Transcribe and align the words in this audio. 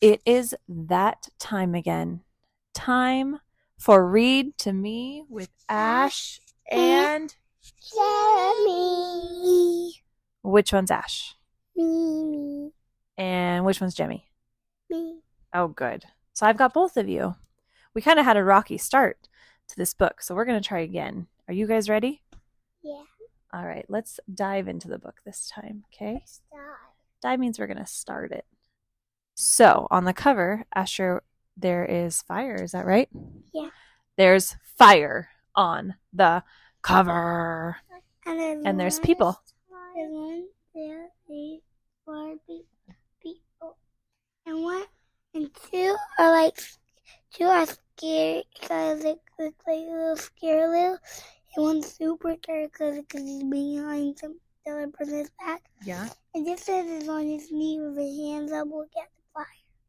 It 0.00 0.22
is 0.24 0.54
that 0.68 1.28
time 1.38 1.74
again. 1.74 2.22
Time 2.72 3.40
for 3.78 4.08
Read 4.08 4.56
to 4.58 4.72
Me 4.72 5.24
with 5.28 5.50
Ash 5.68 6.40
and. 6.70 7.34
Jamie. 7.94 9.92
Which 10.42 10.72
one's 10.72 10.90
Ash? 10.90 11.34
Me, 11.76 12.70
And 13.18 13.64
which 13.64 13.80
one's 13.80 13.94
Jemmy? 13.94 14.26
me, 14.88 15.20
Oh, 15.52 15.68
good. 15.68 16.04
So 16.32 16.46
I've 16.46 16.56
got 16.56 16.72
both 16.74 16.96
of 16.96 17.08
you. 17.08 17.34
We 17.94 18.00
kind 18.00 18.18
of 18.18 18.24
had 18.24 18.36
a 18.38 18.44
rocky 18.44 18.78
start 18.78 19.28
to 19.68 19.76
this 19.76 19.92
book, 19.94 20.22
so 20.22 20.34
we're 20.34 20.44
going 20.46 20.60
to 20.60 20.66
try 20.66 20.80
again. 20.80 21.26
Are 21.48 21.54
you 21.54 21.66
guys 21.66 21.88
ready? 21.90 22.22
Yeah. 22.82 23.02
All 23.52 23.66
right, 23.66 23.84
let's 23.88 24.18
dive 24.32 24.68
into 24.68 24.88
the 24.88 24.98
book 24.98 25.20
this 25.24 25.50
time, 25.54 25.84
okay? 25.92 26.22
Stop. 26.24 26.58
Dive 27.22 27.38
means 27.40 27.58
we're 27.58 27.66
going 27.66 27.76
to 27.78 27.86
start 27.86 28.32
it. 28.32 28.46
So 29.40 29.86
on 29.90 30.04
the 30.04 30.12
cover, 30.12 30.66
Asher, 30.74 31.22
there 31.56 31.84
is 31.84 32.20
fire. 32.20 32.56
Is 32.56 32.72
that 32.72 32.84
right? 32.84 33.08
Yeah. 33.54 33.70
There's 34.18 34.56
fire 34.76 35.30
on 35.54 35.94
the 36.12 36.42
cover. 36.82 37.76
And, 38.26 38.38
then 38.38 38.62
And 38.66 38.78
there's 38.78 38.98
people. 38.98 39.40
There's 39.94 40.12
one, 40.12 40.46
two, 40.74 41.06
three, 41.26 41.62
four 42.04 42.34
pe- 42.46 42.94
people. 43.22 43.78
And 44.44 44.62
one 44.62 44.84
and 45.34 45.50
two 45.70 45.96
are 46.18 46.30
like, 46.30 46.60
two 47.32 47.44
are 47.44 47.66
scared 47.66 48.44
because 48.60 49.04
it 49.04 49.18
looks 49.38 49.56
like 49.66 49.78
a 49.78 49.90
little 49.90 50.16
scary 50.16 50.68
little. 50.68 50.98
And 51.56 51.64
one's 51.64 51.94
super 51.94 52.36
scared 52.42 52.72
because 52.72 53.00
he's 53.12 53.42
behind 53.44 54.18
some 54.18 54.36
the 54.64 54.72
other 54.72 54.88
person's 54.88 55.30
back. 55.38 55.62
Yeah. 55.84 56.08
And 56.34 56.46
this 56.46 56.68
is 56.68 57.08
on 57.08 57.26
his 57.26 57.50
knee 57.50 57.80
with 57.80 57.96
his 57.96 58.18
hands 58.18 58.52
up 58.52 58.68
looking 58.70 59.02
at 59.02 59.08
the 59.08 59.10
fire. 59.10 59.19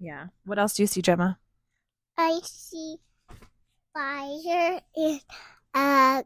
Yeah. 0.02 0.28
What 0.46 0.58
else 0.58 0.74
do 0.74 0.82
you 0.82 0.88
see, 0.88 1.04
Gemma? 1.04 1.38
I 2.18 2.40
see 2.44 2.96
fire 3.94 4.82
and 4.96 5.22
a 5.76 6.24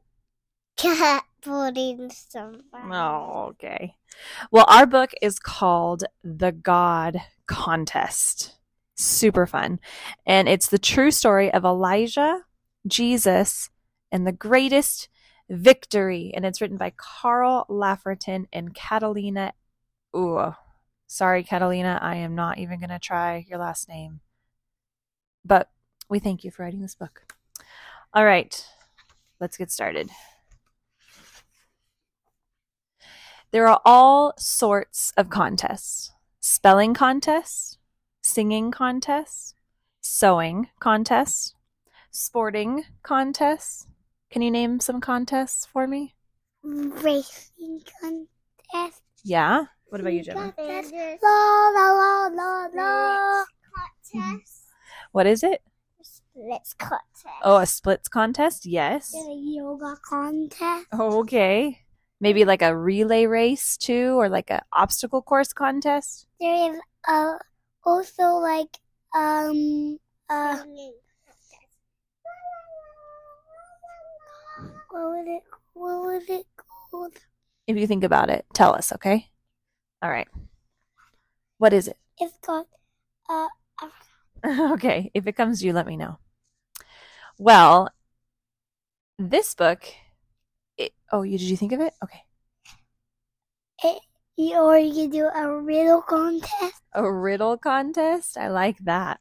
cat 0.78 1.26
putting 1.42 2.10
some 2.10 2.62
fire. 2.72 2.94
Oh, 2.94 3.48
okay. 3.50 3.96
Well, 4.50 4.66
our 4.70 4.86
book 4.86 5.12
is 5.22 5.40
called 5.40 6.06
The 6.24 6.54
God 6.54 7.18
Contest. 7.48 8.56
Super 8.96 9.46
fun. 9.46 9.82
And 10.26 10.48
it's 10.48 10.70
the 10.70 10.80
true 10.80 11.12
story 11.12 11.52
of 11.52 11.66
Elijah, 11.66 12.44
Jesus, 12.88 13.70
and 14.10 14.26
the 14.26 14.32
greatest 14.32 15.10
victory. 15.50 16.32
And 16.34 16.46
it's 16.46 16.62
written 16.62 16.78
by 16.78 16.94
Carl 16.96 17.66
Laferton 17.70 18.46
and 18.54 18.74
Catalina. 18.74 19.52
Ooh, 20.16 20.56
sorry, 21.08 21.44
Catalina. 21.44 22.00
I 22.02 22.16
am 22.16 22.36
not 22.36 22.58
even 22.58 22.80
going 22.80 22.90
to 22.90 23.00
try 23.00 23.46
your 23.48 23.60
last 23.60 23.88
name. 23.90 24.22
But 25.44 25.70
we 26.10 26.20
thank 26.20 26.44
you 26.44 26.52
for 26.52 26.64
writing 26.64 26.82
this 26.82 26.96
book. 26.96 27.34
All 28.14 28.26
right, 28.26 28.66
let's 29.40 29.58
get 29.58 29.72
started. 29.72 30.10
There 33.52 33.68
are 33.68 33.82
all 33.86 34.34
sorts 34.38 35.14
of 35.18 35.30
contests 35.30 36.12
spelling 36.42 36.94
contests, 36.94 37.78
singing 38.22 38.70
contests, 38.70 39.56
sewing 40.00 40.70
contests, 40.80 41.56
sporting 42.12 42.84
contests. 43.02 43.88
Can 44.30 44.42
you 44.42 44.52
name 44.52 44.80
some 44.80 45.02
contests 45.02 45.66
for 45.66 45.88
me? 45.88 46.14
Racing 46.64 47.82
contest. 48.02 49.02
Yeah. 49.24 49.66
What 49.90 50.02
about 50.02 50.14
you, 50.14 50.24
Gemma? 50.24 50.54
La 50.58 51.70
la 51.70 51.92
la 51.92 52.28
la 52.28 52.68
la. 52.74 53.46
Contest. 54.14 54.64
What 55.12 55.28
is 55.28 55.44
it? 55.44 55.62
Let's 56.36 56.74
contest. 56.74 57.26
Oh, 57.44 57.58
a 57.58 57.66
splits 57.66 58.08
contest? 58.08 58.66
Yes. 58.66 59.12
There's 59.12 59.28
a 59.28 59.34
yoga 59.34 59.98
contest. 60.08 60.88
Oh, 60.92 61.20
okay. 61.20 61.80
Maybe 62.20 62.46
like 62.46 62.62
a 62.62 62.76
relay 62.76 63.26
race 63.26 63.78
too, 63.78 64.20
or 64.20 64.30
like 64.30 64.50
a 64.50 64.64
obstacle 64.74 65.22
course 65.22 65.54
contest. 65.54 66.28
There 66.40 66.74
is 66.74 66.80
uh 67.08 67.36
also 67.84 68.24
like 68.36 68.78
um 69.16 69.98
uh 70.30 70.58
what 74.90 75.02
was 75.02 75.26
it 75.28 75.44
what 75.74 76.02
was 76.02 76.24
it 76.30 76.46
called? 76.92 77.14
If 77.68 77.78
you 77.78 77.88
think 77.88 78.04
about 78.04 78.30
it, 78.30 78.46
tell 78.54 78.74
us, 78.74 78.92
okay? 78.94 79.30
All 80.06 80.12
right. 80.12 80.28
What 81.58 81.74
is 81.74 81.88
it? 81.88 81.98
It's 82.20 82.38
called 82.46 82.68
uh 83.28 83.48
okay, 84.74 85.10
if 85.16 85.26
it 85.26 85.36
comes 85.36 85.60
to 85.60 85.66
you, 85.66 85.74
let 85.74 85.88
me 85.88 85.98
know. 85.98 86.20
Well, 87.40 87.90
this 89.18 89.56
book. 89.56 89.84
It, 90.78 90.94
oh, 91.12 91.24
you 91.24 91.40
did 91.40 91.50
you 91.50 91.58
think 91.58 91.72
of 91.72 91.80
it? 91.82 91.96
Okay, 92.04 92.22
it, 93.84 94.02
you- 94.38 94.58
or 94.60 94.78
you 94.78 94.94
can 94.94 95.10
do 95.10 95.26
a 95.28 95.60
riddle 95.60 96.02
contest. 96.04 96.84
a 96.94 97.12
riddle 97.12 97.58
contest. 97.58 98.38
I 98.38 98.50
like 98.50 98.78
that. 98.84 99.20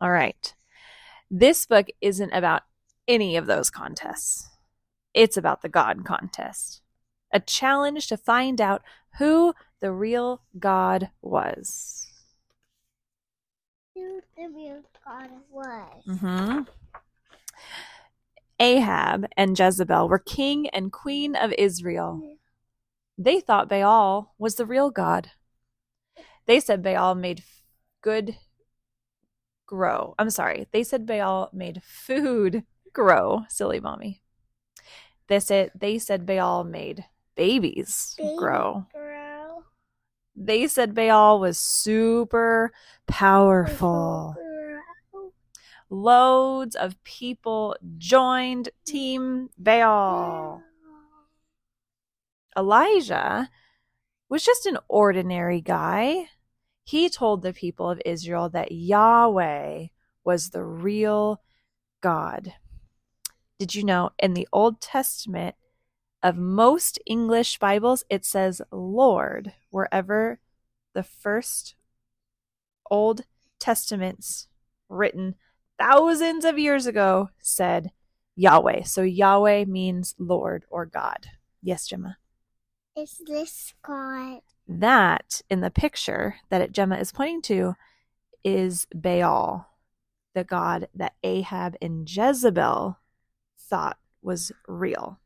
All 0.00 0.10
right, 0.10 0.54
this 1.30 1.66
book 1.66 1.88
isn't 2.00 2.32
about 2.32 2.62
any 3.06 3.36
of 3.36 3.46
those 3.46 3.68
contests. 3.70 4.48
It's 5.12 5.36
about 5.36 5.60
the 5.62 5.68
God 5.68 6.06
contest, 6.06 6.80
a 7.36 7.40
challenge 7.40 8.06
to 8.06 8.16
find 8.16 8.62
out 8.62 8.82
who 9.18 9.54
the 9.80 9.92
real 9.92 10.40
God 10.58 11.10
was. 11.20 12.06
Who 13.94 14.22
the 14.36 14.48
real 14.48 14.80
God 15.04 15.28
was. 15.50 16.20
hmm 16.20 16.60
Ahab 18.58 19.26
and 19.36 19.58
Jezebel 19.58 20.08
were 20.08 20.18
king 20.18 20.70
and 20.70 20.90
queen 20.90 21.36
of 21.36 21.52
Israel. 21.58 22.22
They 23.18 23.38
thought 23.40 23.68
Baal 23.68 24.34
was 24.38 24.54
the 24.54 24.64
real 24.64 24.90
God. 24.90 25.32
They 26.46 26.58
said 26.58 26.82
Baal 26.82 27.14
made 27.14 27.42
good 28.00 28.38
grow. 29.66 30.14
I'm 30.18 30.30
sorry. 30.30 30.68
They 30.72 30.82
said 30.84 31.04
Baal 31.04 31.50
made 31.52 31.82
food 31.84 32.64
grow. 32.94 33.44
Silly 33.50 33.78
mommy. 33.78 34.22
They 35.28 35.40
said 35.40 35.72
they 35.78 35.98
said 35.98 36.24
Baal 36.24 36.64
made 36.64 37.04
babies 37.36 38.14
Baby 38.18 38.36
grow. 38.36 38.86
Grow. 38.92 39.62
They 40.34 40.66
said 40.68 40.94
Baal 40.94 41.40
was 41.40 41.58
super 41.58 42.72
powerful. 43.06 44.34
Grow. 44.36 45.30
loads 45.88 46.74
of 46.74 47.02
people 47.04 47.76
joined 47.98 48.70
Team 48.84 49.48
Baal. 49.56 50.62
Elijah 52.56 53.50
was 54.28 54.44
just 54.44 54.66
an 54.66 54.78
ordinary 54.88 55.60
guy. 55.60 56.28
He 56.84 57.08
told 57.08 57.42
the 57.42 57.52
people 57.52 57.90
of 57.90 58.00
Israel 58.04 58.48
that 58.50 58.72
Yahweh 58.72 59.86
was 60.24 60.50
the 60.50 60.64
real 60.64 61.42
God. 62.00 62.54
Did 63.58 63.74
you 63.74 63.84
know 63.84 64.10
in 64.18 64.34
the 64.34 64.48
Old 64.52 64.80
Testament 64.80 65.54
of 66.26 66.36
most 66.36 66.98
English 67.06 67.56
Bibles, 67.60 68.02
it 68.10 68.24
says 68.24 68.60
Lord 68.72 69.52
wherever 69.70 70.40
the 70.92 71.04
first 71.04 71.76
Old 72.90 73.20
Testaments 73.60 74.48
written 74.88 75.36
thousands 75.78 76.44
of 76.44 76.58
years 76.58 76.84
ago 76.84 77.30
said 77.38 77.92
Yahweh. 78.34 78.82
So 78.82 79.02
Yahweh 79.02 79.66
means 79.66 80.16
Lord 80.18 80.64
or 80.68 80.84
God. 80.84 81.28
Yes, 81.62 81.86
Gemma. 81.86 82.16
Is 82.96 83.22
this 83.24 83.74
God? 83.84 84.40
That 84.66 85.42
in 85.48 85.60
the 85.60 85.70
picture 85.70 86.36
that 86.48 86.60
it, 86.60 86.72
Gemma 86.72 86.96
is 86.96 87.12
pointing 87.12 87.42
to 87.42 87.76
is 88.42 88.88
Baal, 88.92 89.68
the 90.34 90.42
god 90.42 90.88
that 90.92 91.14
Ahab 91.22 91.76
and 91.80 92.10
Jezebel 92.10 92.98
thought 93.56 93.98
was 94.22 94.50
real. 94.66 95.20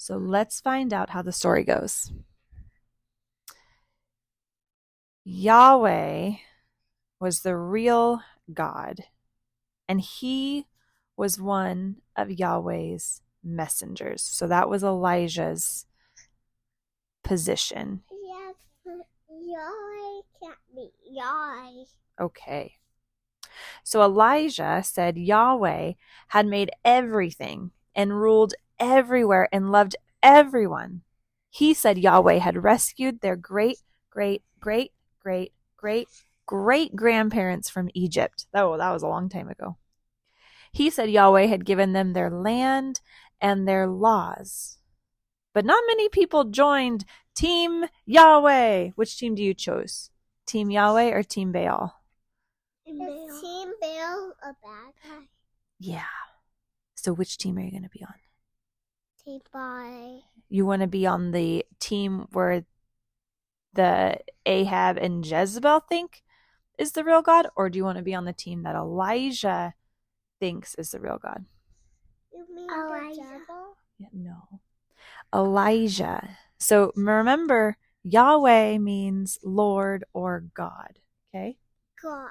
So 0.00 0.16
let's 0.16 0.62
find 0.62 0.94
out 0.94 1.10
how 1.10 1.20
the 1.20 1.30
story 1.30 1.62
goes. 1.62 2.10
Yahweh 5.24 6.36
was 7.20 7.42
the 7.42 7.54
real 7.54 8.22
God, 8.50 9.04
and 9.86 10.00
he 10.00 10.64
was 11.18 11.38
one 11.38 11.96
of 12.16 12.30
Yahweh's 12.30 13.20
messengers. 13.44 14.22
So 14.22 14.46
that 14.46 14.70
was 14.70 14.82
Elijah's 14.82 15.84
position. 17.22 18.00
Yes, 18.10 18.54
Yahweh 19.28 20.22
can't 20.42 20.58
be 20.74 20.88
Yahweh. 21.10 21.84
Okay. 22.18 22.76
So 23.84 24.02
Elijah 24.02 24.80
said 24.82 25.18
Yahweh 25.18 25.92
had 26.28 26.46
made 26.46 26.70
everything 26.86 27.72
and 27.94 28.18
ruled 28.18 28.54
everywhere 28.80 29.48
and 29.52 29.70
loved 29.70 29.94
everyone. 30.22 31.02
He 31.50 31.74
said 31.74 31.98
Yahweh 31.98 32.38
had 32.38 32.64
rescued 32.64 33.20
their 33.20 33.36
great, 33.36 33.78
great, 34.10 34.42
great, 34.60 34.92
great, 35.20 35.52
great 35.76 36.08
great 36.50 36.96
grandparents 36.96 37.70
from 37.70 37.88
Egypt. 37.94 38.46
Oh, 38.52 38.76
that 38.76 38.90
was 38.90 39.04
a 39.04 39.06
long 39.06 39.28
time 39.28 39.48
ago. 39.48 39.76
He 40.72 40.90
said 40.90 41.08
Yahweh 41.08 41.46
had 41.46 41.64
given 41.64 41.92
them 41.92 42.12
their 42.12 42.28
land 42.28 43.00
and 43.40 43.68
their 43.68 43.86
laws. 43.86 44.78
But 45.54 45.64
not 45.64 45.84
many 45.86 46.08
people 46.08 46.42
joined 46.42 47.04
Team 47.36 47.84
Yahweh. 48.04 48.90
Which 48.96 49.16
team 49.16 49.36
do 49.36 49.44
you 49.44 49.54
choose? 49.54 50.10
Team 50.44 50.72
Yahweh 50.72 51.10
or 51.10 51.22
Team 51.22 51.52
Baal? 51.52 51.94
Is 52.84 52.98
Team 53.40 53.68
Baal 53.80 54.32
a 54.42 54.52
bad 54.60 54.92
guy? 55.04 55.26
Yeah. 55.78 56.02
So 56.96 57.12
which 57.12 57.38
team 57.38 57.58
are 57.58 57.62
you 57.62 57.70
going 57.70 57.84
to 57.84 57.88
be 57.88 58.02
on? 58.02 58.14
Team 59.24 59.40
Baal. 59.52 60.22
You 60.48 60.66
want 60.66 60.82
to 60.82 60.88
be 60.88 61.06
on 61.06 61.30
the 61.30 61.64
team 61.78 62.26
where 62.32 62.64
the 63.72 64.18
Ahab 64.46 64.96
and 64.96 65.24
Jezebel 65.24 65.80
think 65.80 66.22
is 66.78 66.92
the 66.92 67.04
real 67.04 67.22
God, 67.22 67.48
or 67.56 67.68
do 67.68 67.76
you 67.78 67.84
want 67.84 67.98
to 67.98 68.04
be 68.04 68.14
on 68.14 68.24
the 68.24 68.32
team 68.32 68.62
that 68.62 68.74
Elijah 68.74 69.74
thinks 70.40 70.74
is 70.74 70.90
the 70.90 71.00
real 71.00 71.18
God? 71.18 71.44
You 72.32 72.46
mean 72.54 72.68
Elijah? 72.70 73.40
Yeah, 73.98 74.08
no. 74.12 74.60
Elijah. 75.34 76.36
So 76.58 76.92
remember, 76.96 77.76
Yahweh 78.02 78.78
means 78.78 79.38
Lord 79.44 80.04
or 80.12 80.44
God. 80.54 80.98
Okay. 81.34 81.58
God. 82.02 82.30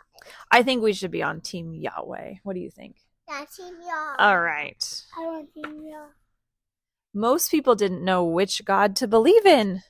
I 0.52 0.64
think 0.64 0.82
we 0.82 0.94
should 0.94 1.12
be 1.12 1.24
on 1.24 1.42
Team 1.42 1.74
Yahweh. 1.74 2.36
What 2.44 2.54
do 2.54 2.60
you 2.60 2.72
think? 2.72 2.96
Yeah, 3.28 3.46
Team 3.56 3.76
Yah. 3.86 4.16
All 4.18 4.42
right. 4.42 5.04
I 5.16 5.26
want 5.28 5.54
Team 5.54 5.84
Yah. 5.86 6.08
Most 7.14 7.50
people 7.50 7.76
didn't 7.76 8.04
know 8.04 8.24
which 8.24 8.66
God 8.66 8.96
to 8.98 9.08
believe 9.08 9.46
in. 9.46 9.82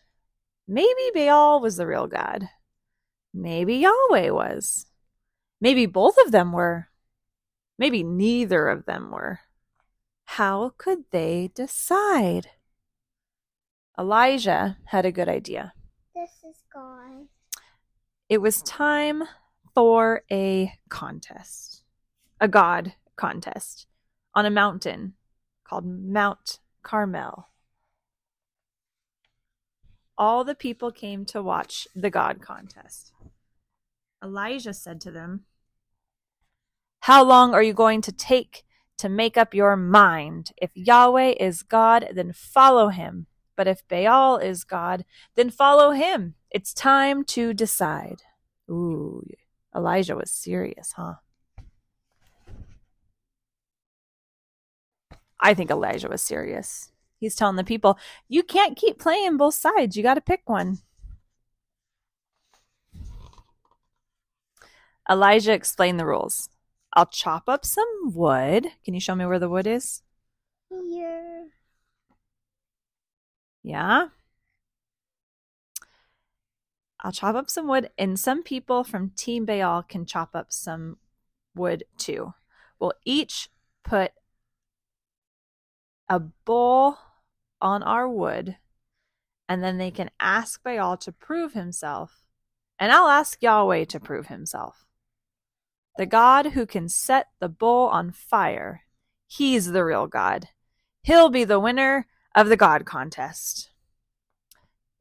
Maybe 0.68 1.12
Baal 1.13 1.60
was 1.60 1.77
the 1.77 1.88
real 1.88 2.07
God. 2.07 2.50
Maybe 3.33 3.75
Yahweh 3.75 4.30
was. 4.30 4.86
Maybe 5.60 5.86
both 5.86 6.16
of 6.24 6.31
them 6.31 6.51
were. 6.51 6.88
Maybe 7.77 8.04
neither 8.04 8.68
of 8.68 8.86
them 8.86 9.12
were. 9.12 9.39
How 10.25 10.74
could 10.77 11.06
they 11.12 11.51
decide? 11.54 12.51
Elijah 13.98 14.77
had 14.86 15.06
a 15.06 15.12
good 15.12 15.27
idea. 15.27 15.74
This 16.16 16.31
is 16.50 16.63
God. 16.74 17.27
It 18.30 18.38
was 18.38 18.62
time 18.62 19.24
for 19.74 20.24
a 20.31 20.74
contest, 20.88 21.83
a 22.39 22.48
God 22.48 22.94
contest 23.16 23.88
on 24.33 24.45
a 24.45 24.51
mountain 24.51 25.16
called 25.63 25.86
Mount 25.86 26.60
Carmel. 26.83 27.49
All 30.17 30.43
the 30.43 30.55
people 30.55 30.91
came 30.91 31.25
to 31.25 31.41
watch 31.41 31.87
the 31.95 32.09
God 32.09 32.41
contest. 32.41 33.13
Elijah 34.23 34.73
said 34.73 34.99
to 35.01 35.11
them, 35.11 35.45
How 37.01 37.23
long 37.23 37.53
are 37.53 37.63
you 37.63 37.73
going 37.73 38.01
to 38.01 38.11
take 38.11 38.63
to 38.97 39.07
make 39.07 39.37
up 39.37 39.53
your 39.53 39.77
mind? 39.77 40.51
If 40.57 40.71
Yahweh 40.73 41.35
is 41.39 41.63
God, 41.63 42.09
then 42.13 42.33
follow 42.33 42.89
him. 42.89 43.27
But 43.55 43.67
if 43.67 43.87
Baal 43.87 44.37
is 44.37 44.63
God, 44.63 45.05
then 45.35 45.49
follow 45.49 45.91
him. 45.91 46.35
It's 46.51 46.73
time 46.73 47.23
to 47.25 47.53
decide. 47.53 48.23
Ooh, 48.69 49.25
Elijah 49.75 50.15
was 50.15 50.31
serious, 50.31 50.93
huh? 50.95 51.15
I 55.39 55.53
think 55.53 55.71
Elijah 55.71 56.09
was 56.09 56.21
serious. 56.21 56.91
He's 57.19 57.36
telling 57.36 57.56
the 57.56 57.63
people, 57.63 57.97
you 58.27 58.44
can't 58.44 58.77
keep 58.77 59.00
playing 59.00 59.38
both 59.38 59.56
sides. 59.56 59.95
You 59.95 60.03
got 60.03 60.15
to 60.15 60.21
pick 60.21 60.41
one. 60.45 60.80
Elijah 65.09 65.53
explained 65.53 66.00
the 66.00 66.06
rules. 66.06 66.50
I'll 66.94 67.07
chop 67.07 67.50
up 67.50 67.65
some 67.65 68.13
wood. 68.13 68.68
Can 68.86 68.94
you 68.94 69.00
show 69.00 69.15
me 69.15 69.25
where 69.25 69.39
the 69.39 69.50
wood 69.50 69.68
is? 69.68 70.01
Here. 70.69 71.47
Yeah. 73.63 74.07
I'll 77.01 77.12
chop 77.12 77.35
up 77.35 77.50
some 77.50 77.68
wood, 77.68 77.89
and 77.97 78.19
some 78.19 78.44
people 78.44 78.83
from 78.83 79.12
Team 79.12 79.45
Baal 79.45 79.83
can 79.83 80.06
chop 80.06 80.35
up 80.35 80.51
some 80.51 80.97
wood 81.56 81.85
too. 81.97 82.33
We'll 82.80 82.94
each 83.06 83.50
put 83.83 84.12
a 86.09 86.19
bowl 86.19 86.97
on 87.61 87.83
our 87.83 88.09
wood, 88.09 88.57
and 89.47 89.63
then 89.63 89.77
they 89.77 89.91
can 89.91 90.09
ask 90.19 90.63
Baal 90.63 90.97
to 90.97 91.11
prove 91.11 91.53
himself, 91.53 92.25
and 92.79 92.91
I'll 92.91 93.07
ask 93.07 93.41
Yahweh 93.41 93.85
to 93.85 94.00
prove 94.00 94.27
himself. 94.27 94.85
The 95.97 96.06
God 96.06 96.47
who 96.47 96.65
can 96.65 96.89
set 96.89 97.27
the 97.39 97.50
bull 97.50 97.88
on 97.88 98.11
fire, 98.11 98.83
he's 99.27 99.71
the 99.71 99.83
real 99.83 100.07
God. 100.07 100.47
He'll 101.03 101.29
be 101.29 101.44
the 101.44 101.59
winner 101.59 102.07
of 102.35 102.47
the 102.50 102.57
God 102.57 102.85
contest. 102.85 103.69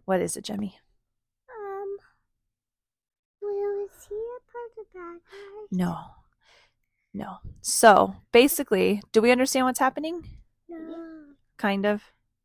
What 0.04 0.20
is 0.20 0.36
it, 0.36 0.44
Jemmy? 0.44 0.78
Um. 1.50 1.96
Will 3.42 3.84
is 3.84 4.06
he 4.08 4.14
a 4.14 4.40
part 4.50 4.70
of 4.78 4.92
bad 4.92 5.20
guys? 5.30 5.68
No. 5.70 5.98
No. 7.14 7.36
So 7.60 8.16
basically, 8.32 9.02
do 9.12 9.22
we 9.22 9.30
understand 9.30 9.66
what's 9.66 9.78
happening? 9.78 10.24
No. 10.68 11.24
Kind 11.56 11.86
of. 11.86 12.02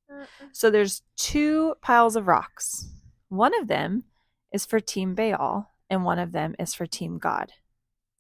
Uh-uh. 0.10 0.26
So 0.52 0.70
there's 0.70 1.04
two 1.16 1.76
piles 1.82 2.16
of 2.16 2.28
rocks. 2.28 2.90
One 3.30 3.58
of 3.60 3.68
them 3.68 4.04
is 4.52 4.66
for 4.66 4.80
Team 4.80 5.16
Baal, 5.16 5.72
and 5.90 6.04
one 6.04 6.20
of 6.20 6.32
them 6.32 6.56
is 6.60 6.74
for 6.74 6.86
Team 6.86 7.18
God. 7.18 7.54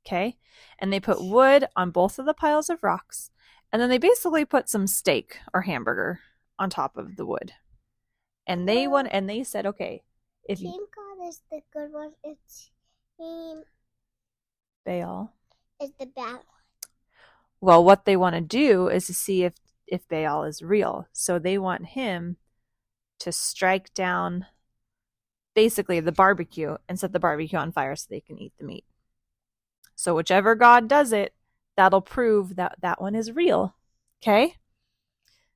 Okay? 0.05 0.37
And 0.79 0.91
they 0.91 0.99
put 0.99 1.23
wood 1.23 1.65
on 1.75 1.91
both 1.91 2.19
of 2.19 2.25
the 2.25 2.33
piles 2.33 2.69
of 2.69 2.83
rocks, 2.83 3.29
and 3.71 3.81
then 3.81 3.89
they 3.89 3.97
basically 3.97 4.45
put 4.45 4.69
some 4.69 4.87
steak 4.87 5.39
or 5.53 5.61
hamburger 5.61 6.19
on 6.59 6.69
top 6.69 6.97
of 6.97 7.15
the 7.15 7.25
wood. 7.25 7.53
And 8.45 8.67
they 8.67 8.87
won 8.87 9.07
and 9.07 9.29
they 9.29 9.43
said, 9.43 9.65
okay, 9.65 10.03
if 10.47 10.59
you 10.59 10.71
Team 10.71 10.81
God 10.93 11.27
is 11.27 11.41
the 11.49 11.61
good 11.71 11.93
one. 11.93 12.11
It's 12.23 12.69
Team 13.17 13.63
Baal. 14.85 15.33
is 15.81 15.91
the 15.97 16.05
bad 16.05 16.33
one. 16.33 16.43
Well, 17.61 17.83
what 17.83 18.03
they 18.03 18.17
want 18.17 18.35
to 18.35 18.41
do 18.41 18.89
is 18.89 19.07
to 19.07 19.13
see 19.13 19.43
if 19.43 19.53
if 19.87 20.07
Baal 20.07 20.43
is 20.43 20.61
real. 20.61 21.07
So 21.11 21.39
they 21.39 21.57
want 21.57 21.87
him 21.87 22.37
to 23.19 23.31
strike 23.31 23.93
down 23.93 24.45
basically 25.55 25.99
the 25.99 26.11
barbecue 26.11 26.75
and 26.89 26.99
set 26.99 27.13
the 27.13 27.19
barbecue 27.19 27.59
on 27.59 27.71
fire 27.71 27.95
so 27.95 28.07
they 28.09 28.19
can 28.19 28.39
eat 28.39 28.53
the 28.57 28.65
meat. 28.65 28.85
So 29.95 30.15
whichever 30.15 30.55
god 30.55 30.87
does 30.87 31.13
it, 31.13 31.33
that'll 31.77 32.01
prove 32.01 32.55
that 32.55 32.77
that 32.81 33.01
one 33.01 33.15
is 33.15 33.31
real. 33.31 33.75
Okay? 34.21 34.55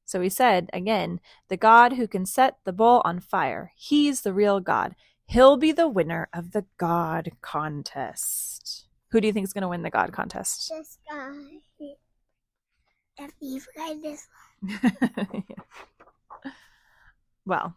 So 0.06 0.22
he 0.22 0.30
said 0.30 0.70
again, 0.72 1.20
the 1.50 1.58
God 1.58 1.94
who 1.94 2.08
can 2.08 2.26
set 2.26 2.58
the 2.64 2.74
bull 2.74 3.02
on 3.04 3.20
fire, 3.20 3.74
he's 3.76 4.22
the 4.22 4.34
real 4.34 4.60
God. 4.60 4.96
He'll 5.26 5.58
be 5.58 5.74
the 5.74 5.90
winner 5.90 6.30
of 6.34 6.52
the 6.52 6.66
God 6.78 7.32
contest. 7.42 8.86
Who 9.12 9.20
do 9.20 9.28
you 9.28 9.34
think 9.34 9.46
is 9.46 9.54
going 9.54 9.64
to 9.64 9.68
win 9.68 9.82
the 9.82 9.90
God 9.90 10.14
contest? 10.14 10.70
This 10.70 10.98
guy. 11.10 11.67
If 13.20 13.32
you 13.40 13.60
forget 13.60 14.02
this 14.02 14.28
one, 14.62 15.44
well, 17.46 17.76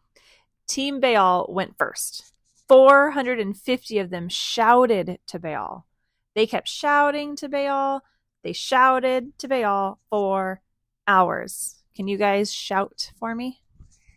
Team 0.66 1.00
Baal 1.00 1.46
went 1.48 1.78
first. 1.78 2.32
450 2.68 3.98
of 3.98 4.10
them 4.10 4.28
shouted 4.28 5.18
to 5.26 5.38
Baal. 5.38 5.86
They 6.34 6.46
kept 6.46 6.68
shouting 6.68 7.36
to 7.36 7.48
Baal. 7.48 8.02
They 8.44 8.52
shouted 8.52 9.36
to 9.38 9.48
Baal 9.48 9.98
for 10.10 10.60
hours. 11.06 11.76
Can 11.96 12.06
you 12.06 12.16
guys 12.16 12.52
shout 12.52 13.12
for 13.18 13.34
me? 13.34 13.60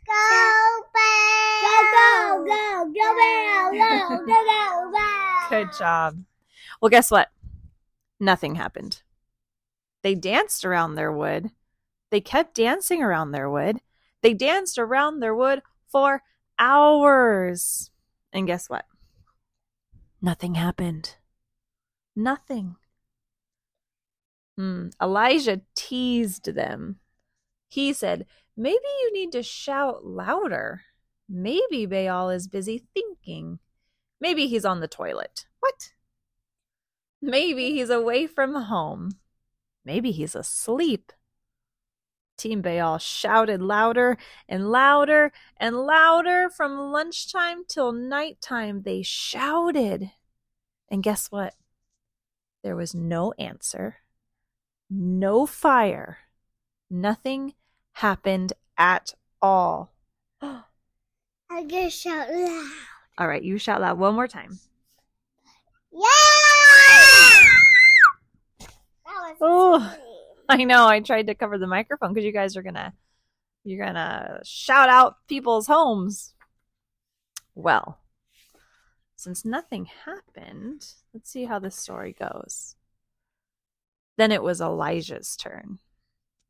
Go 0.06 0.14
Bell! 0.94 1.64
Go, 1.64 2.46
go, 2.46 2.46
go, 2.46 2.94
go 2.94 3.16
Bell! 3.16 3.72
Go, 3.72 4.18
go, 4.18 4.26
go, 4.26 4.92
Bell! 4.92 5.50
Good 5.50 5.70
job. 5.78 6.24
Well, 6.82 6.90
guess 6.90 7.10
what? 7.10 7.30
Nothing 8.20 8.56
happened. 8.56 9.02
They 10.04 10.16
danced 10.16 10.66
around 10.66 10.96
their 10.96 11.12
wood. 11.12 11.52
They 12.12 12.22
kept 12.22 12.56
dancing 12.56 13.02
around 13.02 13.32
their 13.32 13.50
wood. 13.50 13.80
They 14.22 14.34
danced 14.34 14.78
around 14.78 15.20
their 15.20 15.34
wood 15.34 15.62
for 15.88 16.22
hours. 16.60 17.90
And 18.32 18.46
guess 18.46 18.70
what? 18.70 18.86
Nothing 20.22 20.56
happened. 20.56 21.16
Nothing. 22.16 22.76
Hmm. 24.58 24.90
Elijah 25.02 25.62
teased 25.76 26.54
them. 26.54 26.98
He 27.68 27.92
said, 27.94 28.28
Maybe 28.56 28.86
you 29.02 29.14
need 29.14 29.32
to 29.32 29.42
shout 29.42 30.06
louder. 30.06 30.84
Maybe 31.28 31.86
Baal 31.86 32.30
is 32.30 32.48
busy 32.48 32.86
thinking. 32.94 33.60
Maybe 34.22 34.48
he's 34.48 34.66
on 34.66 34.80
the 34.80 34.88
toilet. 34.88 35.48
What? 35.60 35.94
Maybe 37.22 37.72
he's 37.72 37.90
away 37.90 38.28
from 38.28 38.54
home. 38.54 39.14
Maybe 39.86 40.12
he's 40.12 40.36
asleep. 40.36 41.12
Team 42.38 42.62
Baal 42.62 42.98
shouted 42.98 43.62
louder 43.62 44.18
and 44.50 44.70
louder 44.70 45.32
and 45.58 45.78
louder 45.78 46.50
from 46.50 46.78
lunchtime 46.78 47.64
till 47.68 47.92
nighttime. 47.92 48.82
They 48.82 49.02
shouted. 49.04 50.12
And 50.90 51.04
guess 51.04 51.32
what? 51.32 51.54
There 52.64 52.76
was 52.76 52.96
no 52.96 53.34
answer, 53.38 53.98
no 54.90 55.46
fire, 55.46 56.20
nothing 56.90 57.56
happened 57.94 58.54
at 58.78 59.14
all. 59.42 59.92
I 60.42 61.66
just 61.68 62.00
shout 62.02 62.30
loud. 62.30 62.72
All 63.18 63.28
right, 63.28 63.44
you 63.44 63.58
shout 63.58 63.82
loud 63.82 64.00
one 64.00 64.16
more 64.16 64.28
time. 64.28 64.60
Yeah! 65.92 67.54
Oh. 69.42 69.96
I 70.50 70.64
know 70.64 70.88
I 70.88 71.00
tried 71.00 71.28
to 71.28 71.36
cover 71.36 71.58
the 71.58 71.68
microphone 71.68 72.14
because 72.14 72.26
you 72.26 72.32
guys 72.32 72.58
are 72.58 72.64
gonna 72.64 72.94
you're 73.64 73.84
gonna 73.86 74.42
shout 74.44 74.90
out 74.90 75.16
people's 75.28 75.68
homes. 75.68 76.34
Well, 77.56 78.00
since 79.16 79.46
nothing 79.46 79.86
happened, 80.06 80.86
let's 81.14 81.30
see 81.30 81.46
how 81.46 81.60
this 81.60 81.76
story 81.76 82.14
goes. 82.18 82.76
Then 84.18 84.32
it 84.32 84.44
was 84.44 84.62
Elijah's 84.62 85.36
turn. 85.36 85.80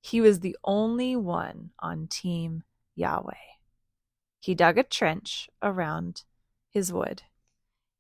He 0.02 0.20
was 0.20 0.40
the 0.40 0.58
only 0.64 1.16
one 1.16 1.70
on 1.80 2.08
team 2.08 2.64
Yahweh. 2.96 3.34
He 4.40 4.56
dug 4.56 4.78
a 4.78 4.84
trench 4.84 5.50
around 5.62 6.24
his 6.70 6.92
wood. 6.92 7.22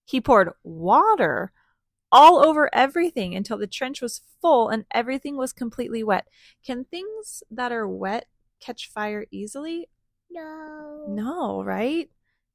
He 0.06 0.20
poured 0.20 0.50
water 0.64 1.54
all 2.14 2.46
over 2.46 2.70
everything 2.74 3.36
until 3.36 3.58
the 3.58 3.68
trench 3.68 4.02
was 4.02 4.22
full 4.40 4.70
and 4.70 4.86
everything 4.92 5.36
was 5.36 5.52
completely 5.52 6.04
wet. 6.04 6.28
Can 6.64 6.86
things 6.86 7.44
that 7.50 7.72
are 7.72 7.88
wet 7.88 8.28
catch 8.62 8.90
fire 8.90 9.26
easily? 9.32 9.90
No. 10.30 11.06
No, 11.10 11.64
right? 11.64 12.10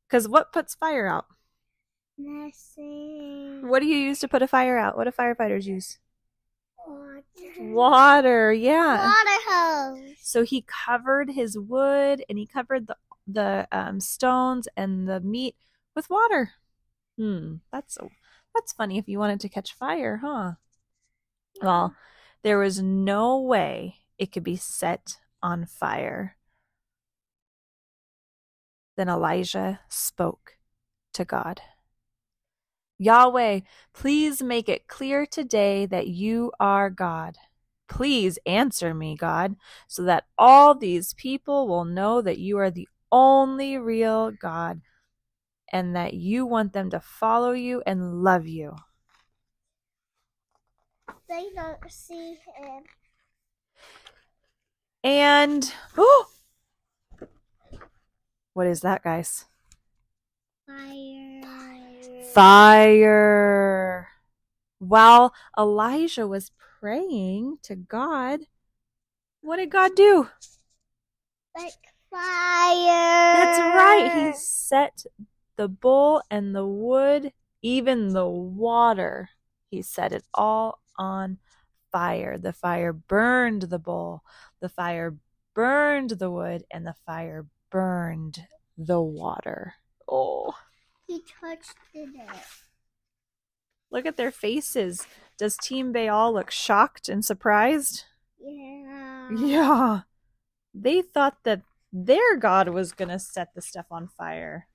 Because 0.07 0.29
what 0.29 0.53
puts 0.53 0.77
fire 0.77 1.09
out? 1.09 1.27
Nothing. 2.17 3.69
What 3.69 3.81
do 3.81 3.87
you 3.87 3.97
use 3.97 4.21
to 4.21 4.29
put 4.29 4.43
a 4.43 4.49
fire 4.49 4.79
out? 4.79 4.97
What 4.97 5.05
do 5.05 5.11
firefighters 5.11 5.65
use? 5.65 5.99
Water. 6.87 7.25
Water, 7.59 8.53
yeah. 8.53 9.07
Water 9.07 9.41
hose. 9.49 10.17
So 10.21 10.45
he 10.45 10.65
covered 10.87 11.31
his 11.31 11.59
wood 11.59 12.25
and 12.29 12.39
he 12.39 12.47
covered 12.47 12.87
the 12.87 12.97
the 13.27 13.69
um, 13.71 14.01
stones 14.01 14.69
and 14.77 15.07
the 15.07 15.21
meat 15.21 15.55
with 15.95 16.09
water. 16.09 16.53
Hmm, 17.19 17.57
that's 17.73 17.95
so 17.95 18.11
that's 18.59 18.73
funny 18.73 18.99
if 18.99 19.09
you 19.09 19.21
wanted 19.21 19.39
to 19.41 19.49
catch 19.49 19.73
fire, 19.73 20.17
huh? 20.17 20.53
Well, 21.63 21.95
there 22.43 22.59
was 22.59 22.83
no 22.83 23.41
way 23.41 23.97
it 24.19 24.33
could 24.33 24.43
be 24.43 24.57
set 24.57 25.19
on 25.41 25.65
fire. 25.65 26.37
Then 28.97 29.09
Elijah 29.09 29.79
spoke 29.89 30.57
to 31.13 31.25
God. 31.25 31.61
Yahweh, 32.99 33.61
please 33.93 34.43
make 34.43 34.69
it 34.69 34.89
clear 34.89 35.25
today 35.25 35.87
that 35.87 36.09
you 36.09 36.51
are 36.59 36.91
God. 36.91 37.37
Please 37.89 38.41
answer 38.45 38.93
me, 38.93 39.17
God, 39.17 39.55
so 39.87 40.03
that 40.03 40.25
all 40.37 40.75
these 40.75 41.15
people 41.15 41.69
will 41.69 41.85
know 41.85 42.21
that 42.21 42.39
you 42.39 42.59
are 42.59 42.73
the 42.73 42.89
only 43.13 43.79
real 43.79 44.33
God 44.33 44.81
and 45.73 45.95
that 45.97 46.15
you 46.15 46.47
want 46.47 46.73
them 46.73 46.91
to 46.91 47.01
follow 47.01 47.53
you 47.53 47.83
and 47.87 48.23
love 48.23 48.47
you. 48.47 48.77
They 51.29 51.49
don't 51.55 51.79
see 51.89 52.39
him. 52.57 52.85
And 55.05 55.73
oh, 55.97 56.27
what 58.55 58.67
is 58.67 58.81
that, 58.81 59.03
guys? 59.05 59.45
Fire. 60.67 61.43
Fire. 62.35 64.09
While 64.79 65.35
Elijah 65.59 66.27
was 66.27 66.53
praying 66.81 67.59
to 67.63 67.77
God, 67.77 68.41
what 69.41 69.57
did 69.57 69.71
God 69.71 69.95
do? 69.95 70.29
Like 71.57 71.73
fire. 72.11 73.35
That's 73.35 73.59
right. 73.59 74.11
He 74.15 74.33
set 74.33 75.05
the 75.59 75.69
bowl 75.69 76.23
and 76.31 76.55
the 76.55 76.67
wood, 76.67 77.33
even 77.61 78.15
the 78.15 78.27
water. 78.27 79.29
He 79.71 79.83
set 79.83 80.13
it 80.13 80.25
all 80.33 80.81
on 80.97 81.39
fire. 81.93 82.39
The 82.39 82.55
fire 82.55 82.93
burned 82.95 83.63
the 83.63 83.79
bowl, 83.79 84.23
the 84.61 84.71
fire 84.71 85.17
burned 85.55 86.11
the 86.13 86.31
wood, 86.31 86.65
and 86.71 86.87
the 86.87 86.95
fire 87.05 87.45
burned 87.71 88.47
the 88.79 89.03
water. 89.03 89.75
Oh, 90.09 90.55
He 91.07 91.21
touched 91.41 91.75
it. 91.93 92.09
look 93.91 94.07
at 94.07 94.17
their 94.17 94.31
faces. 94.31 95.07
Does 95.37 95.57
Team 95.57 95.93
Baal 95.93 96.33
look 96.33 96.51
shocked 96.51 97.09
and 97.09 97.25
surprised? 97.25 98.05
Yeah. 98.41 99.29
Yeah. 99.37 100.01
They 100.73 101.03
thought 101.03 101.39
that 101.45 101.63
their 101.93 102.37
god 102.37 102.69
was 102.69 102.93
going 102.93 103.09
to 103.09 103.19
set 103.19 103.55
the 103.55 103.63
stuff 103.63 103.87
on 103.91 104.09
fire. 104.09 104.69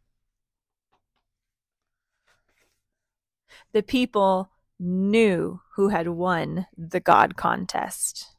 The 3.74 3.84
people 3.84 4.50
knew 4.80 5.62
who 5.76 5.90
had 5.90 6.08
won 6.08 6.68
the 6.78 7.00
god 7.00 7.36
contest. 7.36 8.36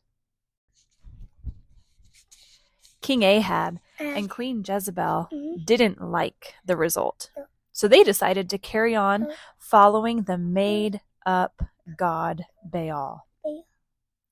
King 3.01 3.23
Ahab 3.23 3.81
and 3.99 4.31
Queen 4.31 4.65
Jezebel 4.67 5.29
Mhm. 5.31 5.67
didn't 5.67 6.01
like 6.01 6.55
the 6.65 6.77
result. 6.77 7.31
So 7.73 7.87
they 7.89 8.03
decided 8.03 8.49
to 8.51 8.59
carry 8.59 8.95
on 8.95 9.33
following 9.59 10.23
the 10.23 10.39
made 10.39 11.01
up 11.27 11.63
god 11.97 12.47
Baal. 12.65 13.27
Baal. 13.43 13.67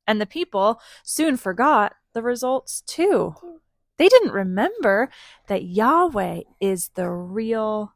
And 0.06 0.20
the 0.20 0.26
people 0.26 0.80
soon 1.02 1.36
forgot 1.36 1.96
the 2.12 2.22
results 2.22 2.80
too. 2.82 3.34
They 3.98 4.08
didn't 4.08 4.32
remember 4.32 5.10
that 5.48 5.64
Yahweh 5.64 6.42
is 6.60 6.88
the 6.90 7.10
real 7.10 7.94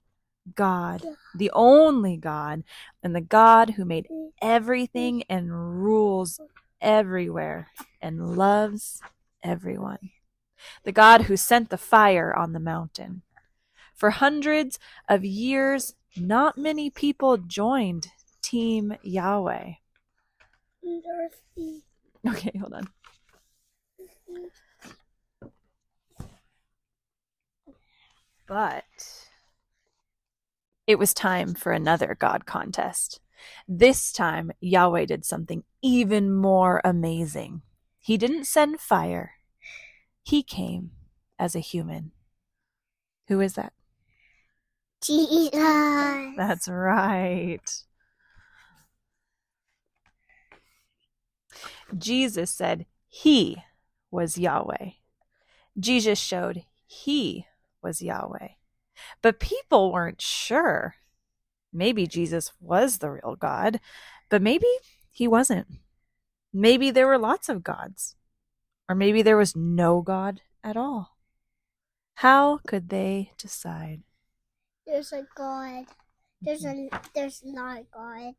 God, 0.54 1.02
the 1.34 1.50
only 1.52 2.16
God, 2.16 2.62
and 3.02 3.14
the 3.14 3.20
God 3.20 3.70
who 3.70 3.84
made 3.84 4.06
mm. 4.10 4.30
everything 4.40 5.20
mm. 5.20 5.24
and 5.28 5.82
rules 5.82 6.40
everywhere 6.80 7.68
and 8.00 8.36
loves 8.36 9.00
everyone. 9.42 10.10
The 10.84 10.92
God 10.92 11.22
who 11.22 11.36
sent 11.36 11.70
the 11.70 11.78
fire 11.78 12.34
on 12.34 12.52
the 12.52 12.60
mountain. 12.60 13.22
For 13.94 14.10
hundreds 14.10 14.78
of 15.08 15.24
years, 15.24 15.94
not 16.16 16.58
many 16.58 16.90
people 16.90 17.36
joined 17.36 18.08
Team 18.42 18.96
Yahweh. 19.02 19.72
Okay, 22.26 22.58
hold 22.58 22.74
on. 22.74 22.88
Mm-hmm. 24.00 24.44
But 28.46 29.25
it 30.86 30.98
was 30.98 31.12
time 31.12 31.54
for 31.54 31.72
another 31.72 32.16
God 32.18 32.46
contest. 32.46 33.20
This 33.68 34.12
time, 34.12 34.52
Yahweh 34.60 35.06
did 35.06 35.24
something 35.24 35.64
even 35.82 36.32
more 36.32 36.80
amazing. 36.84 37.62
He 37.98 38.16
didn't 38.16 38.44
send 38.46 38.80
fire, 38.80 39.32
He 40.22 40.42
came 40.42 40.92
as 41.38 41.54
a 41.54 41.60
human. 41.60 42.12
Who 43.28 43.40
is 43.40 43.54
that? 43.54 43.72
Jesus. 45.02 45.52
That's 46.36 46.68
right. 46.68 47.60
Jesus 51.96 52.50
said 52.50 52.86
he 53.08 53.62
was 54.10 54.38
Yahweh. 54.38 54.90
Jesus 55.78 56.18
showed 56.18 56.64
he 56.86 57.46
was 57.82 58.02
Yahweh. 58.02 58.48
But 59.22 59.40
people 59.40 59.92
weren't 59.92 60.20
sure. 60.20 60.96
Maybe 61.72 62.06
Jesus 62.06 62.52
was 62.60 62.98
the 62.98 63.10
real 63.10 63.36
God, 63.36 63.80
but 64.28 64.42
maybe 64.42 64.68
he 65.10 65.28
wasn't. 65.28 65.66
Maybe 66.52 66.90
there 66.90 67.06
were 67.06 67.18
lots 67.18 67.48
of 67.48 67.62
gods, 67.62 68.16
or 68.88 68.94
maybe 68.94 69.22
there 69.22 69.36
was 69.36 69.54
no 69.54 70.00
God 70.00 70.40
at 70.64 70.76
all. 70.76 71.16
How 72.14 72.58
could 72.66 72.88
they 72.88 73.32
decide? 73.36 74.02
There's 74.86 75.12
a 75.12 75.26
God. 75.36 75.84
There's 76.40 76.64
a 76.64 76.88
there's 77.14 77.42
not 77.44 77.78
a 77.80 77.84
God. 77.92 78.34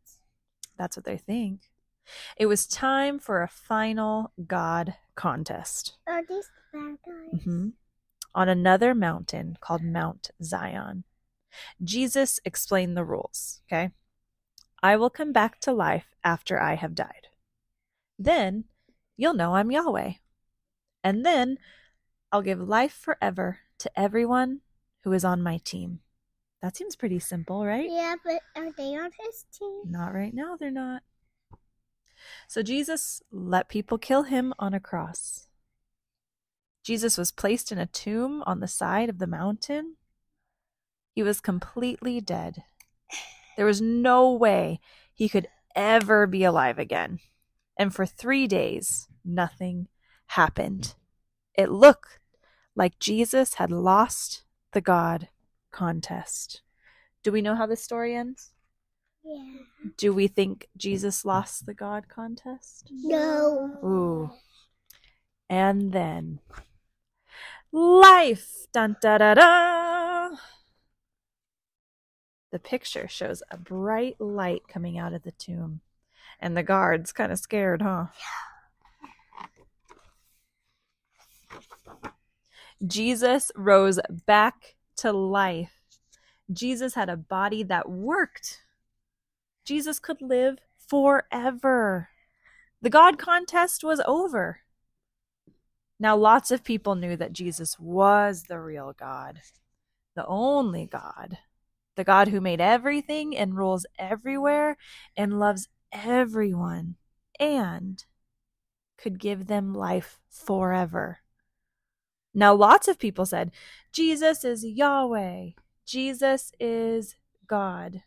That's 0.77 0.95
what 0.95 1.05
they 1.05 1.17
think. 1.17 1.69
It 2.37 2.45
was 2.45 2.65
time 2.65 3.19
for 3.19 3.41
a 3.41 3.47
final 3.47 4.31
God 4.47 4.95
contest 5.15 5.97
Are 6.07 6.23
these 6.25 6.49
the 6.71 6.79
bad 6.79 6.97
guys? 7.05 7.45
Mhm. 7.45 7.73
On 8.37 8.47
another 8.47 8.93
mountain 8.93 9.57
called 9.59 9.81
Mount 9.81 10.29
Zion. 10.43 11.03
Jesus 11.83 12.39
explained 12.45 12.95
the 12.95 13.03
rules, 13.03 13.61
okay? 13.65 13.89
I 14.83 14.95
will 14.95 15.09
come 15.09 15.33
back 15.33 15.59
to 15.61 15.73
life 15.73 16.05
after 16.23 16.61
I 16.61 16.75
have 16.75 16.93
died. 16.93 17.29
Then 18.19 18.65
you'll 19.17 19.33
know 19.33 19.55
I'm 19.55 19.71
Yahweh. 19.71 20.13
And 21.03 21.25
then 21.25 21.57
I'll 22.31 22.43
give 22.43 22.59
life 22.59 22.93
forever 22.93 23.57
to 23.79 23.99
everyone 23.99 24.61
who 25.03 25.13
is 25.13 25.25
on 25.25 25.41
my 25.41 25.57
team. 25.57 26.01
That 26.61 26.77
seems 26.77 26.95
pretty 26.95 27.17
simple, 27.17 27.65
right? 27.65 27.89
Yeah, 27.89 28.15
but 28.23 28.41
are 28.55 28.71
they 28.71 28.95
on 28.95 29.09
his 29.25 29.45
team? 29.51 29.81
Not 29.89 30.13
right 30.13 30.33
now, 30.33 30.55
they're 30.59 30.69
not. 30.69 31.01
So 32.47 32.61
Jesus 32.61 33.23
let 33.31 33.67
people 33.67 33.97
kill 33.97 34.23
him 34.23 34.53
on 34.59 34.75
a 34.75 34.79
cross. 34.79 35.46
Jesus 36.87 37.17
was 37.17 37.33
placed 37.33 37.73
in 37.73 37.77
a 37.77 37.85
tomb 37.85 38.41
on 38.47 38.61
the 38.61 38.67
side 38.67 39.09
of 39.09 39.19
the 39.19 39.27
mountain. 39.27 39.97
He 41.11 41.21
was 41.21 41.41
completely 41.41 42.21
dead. 42.21 42.63
There 43.57 43.65
was 43.65 43.81
no 43.81 44.31
way 44.31 44.79
he 45.13 45.27
could 45.27 45.49
ever 45.75 46.25
be 46.25 46.45
alive 46.45 46.79
again. 46.79 47.19
And 47.77 47.93
for 47.93 48.05
three 48.05 48.47
days, 48.47 49.09
nothing 49.25 49.89
happened. 50.27 50.95
It 51.55 51.69
looked 51.69 52.19
like 52.73 52.99
Jesus 52.99 53.55
had 53.55 53.69
lost 53.69 54.43
the 54.71 54.79
God 54.79 55.27
contest. 55.73 56.61
Do 57.21 57.33
we 57.33 57.41
know 57.41 57.55
how 57.55 57.65
this 57.65 57.83
story 57.83 58.15
ends? 58.15 58.51
Yeah. 59.25 59.91
Do 59.97 60.13
we 60.13 60.29
think 60.29 60.69
Jesus 60.77 61.25
lost 61.25 61.65
the 61.65 61.73
God 61.73 62.07
contest? 62.07 62.89
No. 62.93 63.77
Ooh. 63.83 64.31
And 65.49 65.91
then 65.91 66.39
life. 67.71 68.67
Dun 68.71 68.95
da 69.01 69.17
da 69.17 69.33
da. 69.33 70.29
The 72.51 72.59
picture 72.59 73.07
shows 73.07 73.43
a 73.51 73.57
bright 73.57 74.19
light 74.19 74.63
coming 74.67 74.97
out 74.97 75.13
of 75.13 75.23
the 75.23 75.31
tomb. 75.31 75.81
And 76.39 76.55
the 76.55 76.63
guards 76.63 77.11
kind 77.11 77.31
of 77.31 77.39
scared, 77.39 77.81
huh? 77.81 78.07
Jesus 82.85 83.51
rose 83.55 83.99
back 84.25 84.75
to 84.97 85.11
life. 85.11 85.81
Jesus 86.51 86.93
had 86.93 87.09
a 87.09 87.17
body 87.17 87.63
that 87.63 87.89
worked. 87.89 88.61
Jesus 89.65 89.99
could 89.99 90.21
live 90.21 90.59
forever. 90.77 92.09
The 92.81 92.89
God 92.89 93.17
contest 93.17 93.83
was 93.83 93.99
over. 94.05 94.61
Now, 95.99 96.15
lots 96.15 96.51
of 96.51 96.63
people 96.63 96.95
knew 96.95 97.15
that 97.15 97.33
Jesus 97.33 97.79
was 97.79 98.43
the 98.43 98.59
real 98.59 98.93
God, 98.97 99.41
the 100.15 100.25
only 100.25 100.85
God, 100.85 101.39
the 101.95 102.03
God 102.03 102.27
who 102.27 102.39
made 102.39 102.61
everything 102.61 103.35
and 103.35 103.57
rules 103.57 103.85
everywhere 103.97 104.77
and 105.15 105.39
loves 105.39 105.69
everyone 105.91 106.95
and 107.39 108.05
could 108.97 109.19
give 109.19 109.47
them 109.47 109.73
life 109.73 110.19
forever. 110.29 111.19
Now, 112.33 112.53
lots 112.53 112.87
of 112.87 112.99
people 112.99 113.25
said, 113.25 113.51
Jesus 113.91 114.43
is 114.43 114.63
Yahweh, 114.63 115.51
Jesus 115.85 116.51
is 116.59 117.15
God. 117.47 118.03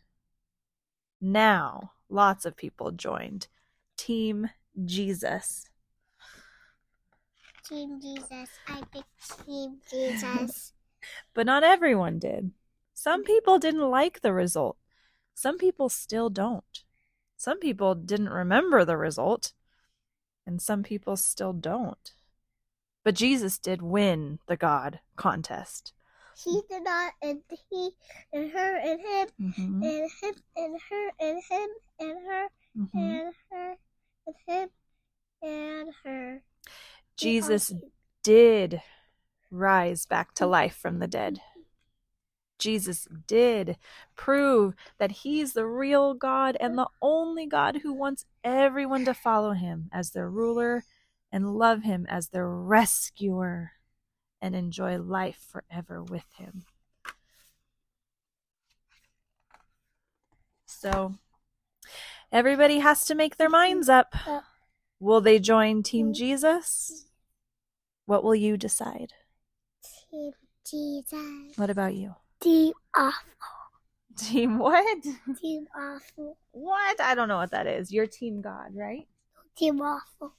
Now, 1.19 1.91
lots 2.09 2.45
of 2.45 2.55
people 2.55 2.91
joined 2.91 3.47
Team 3.97 4.49
Jesus. 4.85 5.70
Team 7.67 7.99
Jesus. 8.01 8.49
I 8.67 8.81
pick 8.91 9.05
Team 9.45 9.77
Jesus. 9.89 10.73
But 11.33 11.45
not 11.47 11.63
everyone 11.63 12.19
did. 12.19 12.51
Some 12.93 13.23
people 13.23 13.57
didn't 13.57 13.89
like 13.89 14.21
the 14.21 14.33
result. 14.33 14.77
Some 15.33 15.57
people 15.57 15.89
still 15.89 16.29
don't. 16.29 16.83
Some 17.37 17.59
people 17.59 17.95
didn't 17.95 18.29
remember 18.29 18.85
the 18.85 18.97
result. 18.97 19.53
And 20.45 20.61
some 20.61 20.83
people 20.83 21.17
still 21.17 21.53
don't. 21.53 22.13
But 23.03 23.15
Jesus 23.15 23.57
did 23.57 23.81
win 23.81 24.39
the 24.47 24.57
God 24.57 24.99
contest. 25.15 25.93
he 26.43 26.61
did 26.69 26.83
not, 26.83 27.13
and 27.21 27.41
he, 27.69 27.91
and 28.33 28.51
her, 28.51 28.75
and 28.77 28.99
him, 28.99 29.27
Mhm, 29.39 29.81
and 29.83 30.09
him, 30.21 30.35
and 30.55 30.79
her, 30.89 31.05
and 31.19 31.37
him, 31.49 31.69
and 31.99 32.17
her, 32.27 32.45
mhm. 32.77 32.89
and 32.95 33.33
her, 33.51 33.69
and 34.27 34.35
him, 34.47 34.69
and 35.43 35.89
her. 36.03 36.20
Jesus 37.21 37.71
did 38.23 38.81
rise 39.51 40.05
back 40.05 40.33
to 40.35 40.47
life 40.47 40.75
from 40.75 40.99
the 40.99 41.07
dead. 41.07 41.39
Jesus 42.57 43.07
did 43.27 43.77
prove 44.15 44.75
that 44.97 45.11
he's 45.11 45.53
the 45.53 45.65
real 45.65 46.13
God 46.13 46.57
and 46.59 46.77
the 46.77 46.87
only 47.01 47.45
God 47.45 47.79
who 47.83 47.93
wants 47.93 48.25
everyone 48.43 49.05
to 49.05 49.13
follow 49.13 49.53
him 49.53 49.89
as 49.91 50.11
their 50.11 50.29
ruler 50.29 50.83
and 51.31 51.55
love 51.55 51.83
him 51.83 52.05
as 52.09 52.29
their 52.29 52.47
rescuer 52.47 53.71
and 54.41 54.55
enjoy 54.55 54.97
life 54.97 55.43
forever 55.51 56.03
with 56.03 56.25
him. 56.37 56.63
So, 60.65 61.15
everybody 62.31 62.79
has 62.79 63.05
to 63.05 63.15
make 63.15 63.37
their 63.37 63.49
minds 63.49 63.89
up. 63.89 64.15
Will 64.99 65.21
they 65.21 65.39
join 65.39 65.83
Team 65.83 66.13
Jesus? 66.13 67.07
What 68.11 68.25
will 68.25 68.35
you 68.35 68.57
decide? 68.57 69.13
Team 70.11 70.33
Jesus. 70.69 71.55
What 71.55 71.69
about 71.69 71.95
you? 71.95 72.13
Team 72.41 72.73
awful. 72.93 73.23
Team 74.17 74.57
what? 74.57 75.05
Team 75.41 75.65
awful. 75.73 76.37
What? 76.51 76.99
I 76.99 77.15
don't 77.15 77.29
know 77.29 77.37
what 77.37 77.51
that 77.51 77.67
is. 77.67 77.89
Your 77.89 78.07
team 78.07 78.41
God, 78.41 78.75
right? 78.75 79.07
Team 79.55 79.79
awful. 79.79 80.33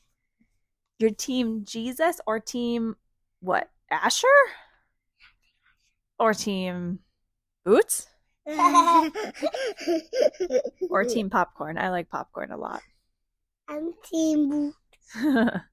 Your 0.98 1.12
team 1.12 1.64
Jesus 1.64 2.20
or 2.26 2.40
team 2.40 2.94
what? 3.40 3.70
Asher? 3.90 4.26
Or 6.18 6.35
team 6.35 6.98
Boots? 7.64 8.06
Or 10.90 11.04
team 11.04 11.30
Popcorn? 11.30 11.78
I 11.78 11.88
like 11.88 12.11
popcorn 12.11 12.52
a 12.52 12.58
lot. 12.58 12.82
I'm 13.66 13.94
Team 14.04 14.50
Boot. 14.50 14.74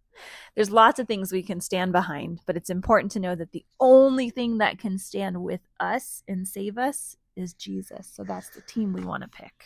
There's 0.56 0.72
lots 0.72 1.00
of 1.00 1.08
things 1.08 1.32
we 1.32 1.44
can 1.44 1.62
stand 1.62 1.92
behind, 1.92 2.42
but 2.46 2.58
it's 2.58 2.70
important 2.70 3.12
to 3.14 3.20
know 3.20 3.36
that 3.36 3.52
the 3.52 3.66
only 3.80 4.30
thing 4.30 4.58
that 4.58 4.80
can 4.80 4.98
stand 4.98 5.44
with 5.44 5.62
us 5.80 6.24
and 6.28 6.48
save 6.48 6.78
us 6.78 7.18
is 7.36 7.54
Jesus. 7.54 8.12
So 8.14 8.24
that's 8.24 8.50
the 8.50 8.62
team 8.62 8.94
we 8.94 9.04
want 9.04 9.24
to 9.24 9.30
pick. 9.30 9.66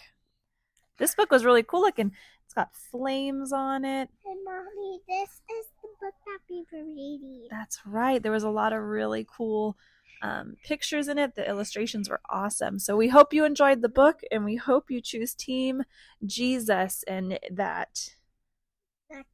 This 0.98 1.16
book 1.16 1.32
was 1.32 1.46
really 1.46 1.64
cool 1.64 1.82
looking. 1.82 2.12
It's 2.46 2.54
got 2.54 2.76
flames 2.76 3.52
on 3.52 3.84
it. 3.84 4.10
Hey, 4.24 4.36
mommy, 4.46 5.00
this 5.08 5.30
is 5.30 5.66
the 5.82 5.90
book 6.00 6.14
that 6.26 6.40
we 6.50 6.66
were 6.72 6.86
reading. 6.86 7.48
That's 7.50 7.80
right. 7.86 8.22
There 8.22 8.32
was 8.32 8.44
a 8.44 8.50
lot 8.50 8.74
of 8.74 8.84
really 8.84 9.26
cool 9.30 9.76
um, 10.22 10.56
pictures 10.64 11.08
in 11.08 11.18
it. 11.18 11.36
The 11.36 11.48
illustrations 11.48 12.10
were 12.10 12.22
awesome. 12.30 12.80
So 12.80 12.96
we 12.96 13.10
hope 13.10 13.34
you 13.34 13.44
enjoyed 13.44 13.82
the 13.82 13.90
book 13.90 14.22
and 14.32 14.46
we 14.46 14.56
hope 14.56 14.90
you 14.90 15.02
choose 15.02 15.34
Team 15.34 15.84
Jesus 16.26 17.04
and 17.08 17.40
that 17.52 18.16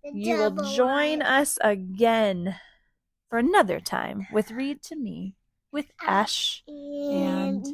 you 0.04 0.38
will 0.38 0.74
join 0.74 1.22
us 1.22 1.58
again 1.62 2.56
for 3.30 3.38
another 3.40 3.80
time 3.80 4.28
with 4.32 4.52
Read 4.52 4.82
to 4.84 4.96
Me 4.96 5.36
with 5.72 5.92
Ash. 6.02 6.64
And. 6.68 7.66